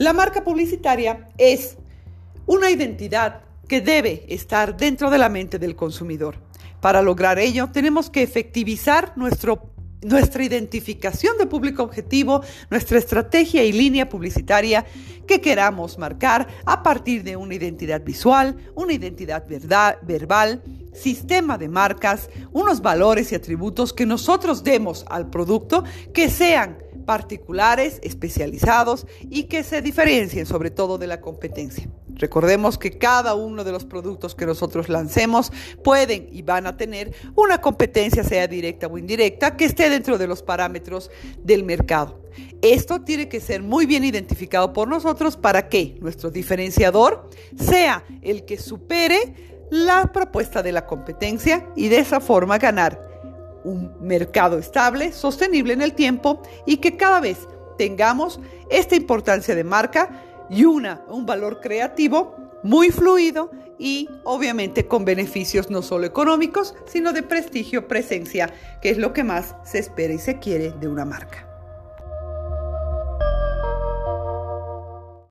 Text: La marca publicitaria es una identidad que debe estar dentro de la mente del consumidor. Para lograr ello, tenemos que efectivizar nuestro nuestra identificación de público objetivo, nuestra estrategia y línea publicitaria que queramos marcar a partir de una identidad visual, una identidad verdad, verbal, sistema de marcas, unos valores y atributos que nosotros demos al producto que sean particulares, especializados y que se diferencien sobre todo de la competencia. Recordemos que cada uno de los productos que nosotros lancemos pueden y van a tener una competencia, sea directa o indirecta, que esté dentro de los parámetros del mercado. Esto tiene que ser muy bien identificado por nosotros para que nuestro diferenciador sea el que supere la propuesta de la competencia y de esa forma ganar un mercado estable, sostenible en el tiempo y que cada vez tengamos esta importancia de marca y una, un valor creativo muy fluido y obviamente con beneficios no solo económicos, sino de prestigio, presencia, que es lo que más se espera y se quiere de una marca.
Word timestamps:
La 0.00 0.14
marca 0.14 0.42
publicitaria 0.42 1.28
es 1.36 1.76
una 2.46 2.70
identidad 2.70 3.42
que 3.68 3.82
debe 3.82 4.24
estar 4.30 4.74
dentro 4.74 5.10
de 5.10 5.18
la 5.18 5.28
mente 5.28 5.58
del 5.58 5.76
consumidor. 5.76 6.36
Para 6.80 7.02
lograr 7.02 7.38
ello, 7.38 7.68
tenemos 7.70 8.08
que 8.08 8.22
efectivizar 8.22 9.12
nuestro 9.16 9.74
nuestra 10.02 10.42
identificación 10.42 11.36
de 11.36 11.44
público 11.44 11.82
objetivo, 11.82 12.42
nuestra 12.70 12.96
estrategia 12.96 13.62
y 13.62 13.72
línea 13.72 14.08
publicitaria 14.08 14.86
que 15.26 15.42
queramos 15.42 15.98
marcar 15.98 16.48
a 16.64 16.82
partir 16.82 17.22
de 17.22 17.36
una 17.36 17.54
identidad 17.54 18.02
visual, 18.02 18.56
una 18.74 18.94
identidad 18.94 19.46
verdad, 19.46 19.98
verbal, 20.00 20.62
sistema 20.94 21.58
de 21.58 21.68
marcas, 21.68 22.30
unos 22.52 22.80
valores 22.80 23.32
y 23.32 23.34
atributos 23.34 23.92
que 23.92 24.06
nosotros 24.06 24.64
demos 24.64 25.04
al 25.10 25.28
producto 25.28 25.84
que 26.14 26.30
sean 26.30 26.78
particulares, 27.10 27.98
especializados 28.04 29.04
y 29.22 29.48
que 29.48 29.64
se 29.64 29.82
diferencien 29.82 30.46
sobre 30.46 30.70
todo 30.70 30.96
de 30.96 31.08
la 31.08 31.20
competencia. 31.20 31.88
Recordemos 32.14 32.78
que 32.78 32.98
cada 32.98 33.34
uno 33.34 33.64
de 33.64 33.72
los 33.72 33.84
productos 33.84 34.36
que 34.36 34.46
nosotros 34.46 34.88
lancemos 34.88 35.50
pueden 35.82 36.28
y 36.30 36.42
van 36.42 36.68
a 36.68 36.76
tener 36.76 37.12
una 37.34 37.60
competencia, 37.60 38.22
sea 38.22 38.46
directa 38.46 38.86
o 38.86 38.96
indirecta, 38.96 39.56
que 39.56 39.64
esté 39.64 39.90
dentro 39.90 40.18
de 40.18 40.28
los 40.28 40.44
parámetros 40.44 41.10
del 41.42 41.64
mercado. 41.64 42.22
Esto 42.62 43.00
tiene 43.00 43.28
que 43.28 43.40
ser 43.40 43.60
muy 43.60 43.86
bien 43.86 44.04
identificado 44.04 44.72
por 44.72 44.86
nosotros 44.86 45.36
para 45.36 45.68
que 45.68 45.96
nuestro 46.00 46.30
diferenciador 46.30 47.28
sea 47.58 48.04
el 48.22 48.44
que 48.44 48.56
supere 48.56 49.34
la 49.68 50.12
propuesta 50.12 50.62
de 50.62 50.70
la 50.70 50.86
competencia 50.86 51.66
y 51.74 51.88
de 51.88 51.98
esa 51.98 52.20
forma 52.20 52.58
ganar 52.58 53.09
un 53.64 53.94
mercado 54.00 54.58
estable, 54.58 55.12
sostenible 55.12 55.72
en 55.72 55.82
el 55.82 55.94
tiempo 55.94 56.42
y 56.66 56.78
que 56.78 56.96
cada 56.96 57.20
vez 57.20 57.48
tengamos 57.78 58.40
esta 58.68 58.96
importancia 58.96 59.54
de 59.54 59.64
marca 59.64 60.22
y 60.48 60.64
una, 60.64 61.02
un 61.08 61.26
valor 61.26 61.60
creativo 61.60 62.36
muy 62.62 62.90
fluido 62.90 63.50
y 63.78 64.08
obviamente 64.24 64.86
con 64.86 65.04
beneficios 65.04 65.70
no 65.70 65.80
solo 65.80 66.06
económicos, 66.06 66.74
sino 66.86 67.12
de 67.12 67.22
prestigio, 67.22 67.88
presencia, 67.88 68.52
que 68.82 68.90
es 68.90 68.98
lo 68.98 69.12
que 69.12 69.24
más 69.24 69.56
se 69.64 69.78
espera 69.78 70.12
y 70.12 70.18
se 70.18 70.38
quiere 70.38 70.72
de 70.72 70.88
una 70.88 71.06
marca. 71.06 71.49